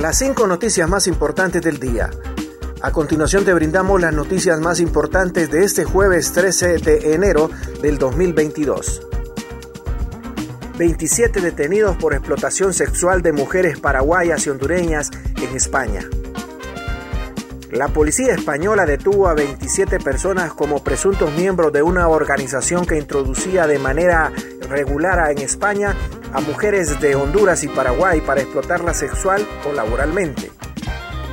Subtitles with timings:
[0.00, 2.08] Las cinco noticias más importantes del día.
[2.80, 7.50] A continuación te brindamos las noticias más importantes de este jueves 13 de enero
[7.82, 9.06] del 2022.
[10.78, 16.08] 27 detenidos por explotación sexual de mujeres paraguayas y hondureñas en España.
[17.70, 23.66] La policía española detuvo a 27 personas como presuntos miembros de una organización que introducía
[23.66, 24.32] de manera
[24.68, 25.94] regular en España
[26.32, 30.50] a mujeres de Honduras y Paraguay para explotarla sexual o laboralmente.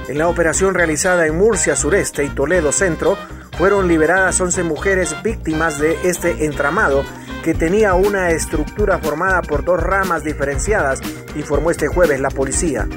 [0.08, 3.18] En la operación realizada en Murcia Sureste y Toledo Centro,
[3.58, 7.04] fueron liberadas 11 mujeres víctimas de este entramado
[7.44, 11.00] que tenía una estructura formada por dos ramas diferenciadas,
[11.36, 12.88] informó este jueves la policía.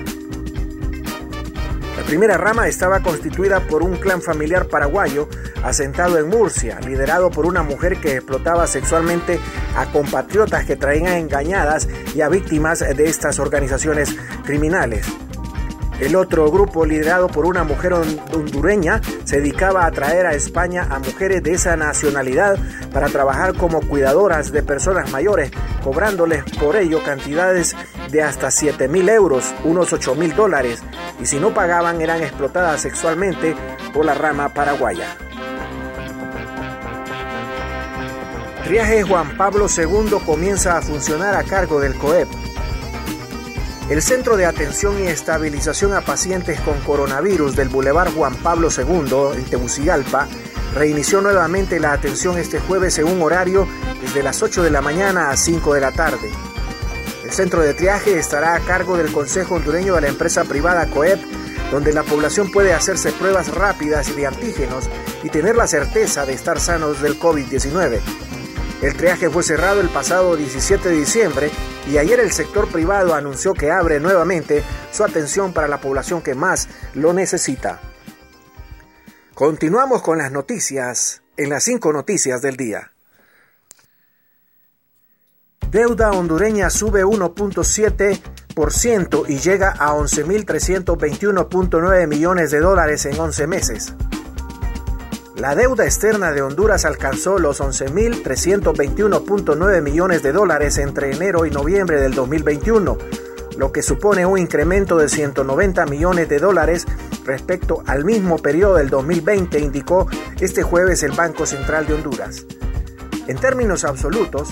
[2.13, 5.31] Primera rama estaba constituida por un clan familiar paraguayo
[5.65, 9.41] asentado en Murcia, liderado por una mujer que explotaba sexualmente
[9.79, 14.15] a compatriotas que traían engañadas y a víctimas de estas organizaciones
[14.45, 15.07] criminales.
[16.03, 20.99] El otro grupo, liderado por una mujer hondureña, se dedicaba a traer a España a
[20.99, 22.59] mujeres de esa nacionalidad
[22.93, 25.53] para trabajar como cuidadoras de personas mayores,
[25.85, 27.77] cobrándoles por ello cantidades
[28.11, 30.83] de hasta 7 mil euros, unos 8 mil dólares,
[31.21, 33.55] y si no pagaban eran explotadas sexualmente
[33.95, 35.07] por la rama paraguaya.
[38.65, 42.52] Triaje Juan Pablo II comienza a funcionar a cargo del COEP.
[43.91, 49.37] El Centro de Atención y Estabilización a Pacientes con Coronavirus del Boulevard Juan Pablo II
[49.37, 50.29] en Tegucigalpa
[50.75, 53.67] reinició nuevamente la atención este jueves en un horario
[54.01, 56.31] desde las 8 de la mañana a 5 de la tarde.
[57.25, 61.21] El centro de triaje estará a cargo del Consejo Hondureño de la empresa privada COEP,
[61.71, 64.89] donde la población puede hacerse pruebas rápidas de antígenos
[65.23, 68.01] y tener la certeza de estar sanos del COVID-19.
[68.83, 71.53] El triaje fue cerrado el pasado 17 de diciembre
[71.89, 76.35] y ayer el sector privado anunció que abre nuevamente su atención para la población que
[76.35, 77.81] más lo necesita.
[79.35, 82.91] Continuamos con las noticias en las cinco noticias del día.
[85.71, 93.95] Deuda hondureña sube 1.7% y llega a 11.321.9 millones de dólares en 11 meses.
[95.37, 101.99] La deuda externa de Honduras alcanzó los 11.321.9 millones de dólares entre enero y noviembre
[101.99, 102.99] del 2021,
[103.57, 106.87] lo que supone un incremento de 190 millones de dólares
[107.25, 110.07] respecto al mismo periodo del 2020, indicó
[110.39, 112.45] este jueves el Banco Central de Honduras.
[113.27, 114.51] En términos absolutos,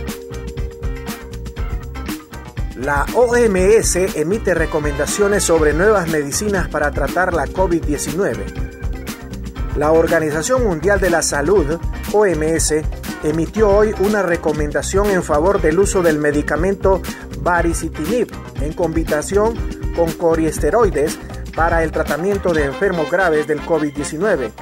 [2.78, 8.37] La OMS emite recomendaciones sobre nuevas medicinas para tratar la COVID-19.
[9.77, 11.77] La Organización Mundial de la Salud,
[12.12, 12.75] OMS,
[13.25, 17.03] emitió hoy una recomendación en favor del uso del medicamento
[17.41, 18.28] baricitinib
[18.61, 19.56] en combinación
[19.97, 21.19] con coriesteroides
[21.56, 24.53] para el tratamiento de enfermos graves del COVID-19.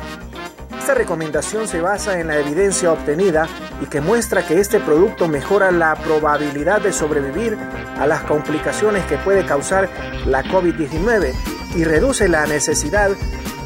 [0.78, 3.46] Esta recomendación se basa en la evidencia obtenida
[3.80, 7.56] y que muestra que este producto mejora la probabilidad de sobrevivir
[7.98, 9.88] a las complicaciones que puede causar
[10.26, 11.32] la COVID-19
[11.74, 13.10] y reduce la necesidad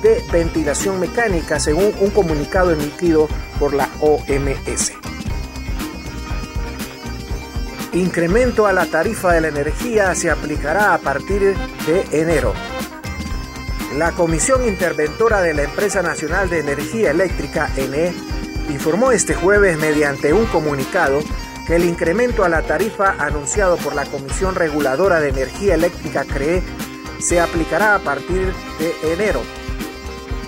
[0.02, 3.28] de ventilación mecánica según un comunicado emitido
[3.58, 4.92] por la OMS.
[7.92, 11.56] Incremento a la tarifa de la energía se aplicará a partir
[11.86, 12.54] de enero.
[13.96, 18.14] La Comisión Interventora de la Empresa Nacional de Energía Eléctrica, ENE,
[18.70, 21.20] informó este jueves mediante un comunicado
[21.66, 26.62] que el incremento a la tarifa anunciado por la Comisión Reguladora de Energía Eléctrica, CREE,
[27.20, 29.42] se aplicará a partir de enero.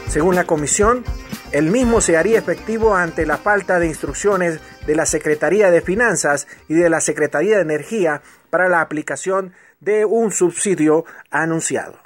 [0.08, 1.04] Según la comisión,
[1.52, 6.46] el mismo se haría efectivo ante la falta de instrucciones de la Secretaría de Finanzas
[6.68, 12.01] y de la Secretaría de Energía para la aplicación de un subsidio anunciado.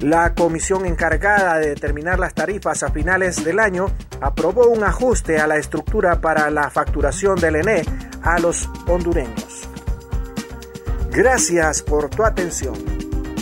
[0.00, 3.86] La comisión encargada de determinar las tarifas a finales del año
[4.20, 7.82] aprobó un ajuste a la estructura para la facturación del ENE
[8.22, 9.68] a los hondureños.
[11.10, 12.74] Gracias por tu atención.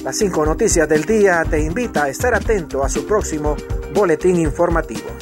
[0.04, 3.56] Las cinco noticias del día te invita a estar atento a su próximo
[3.94, 5.19] boletín informativo.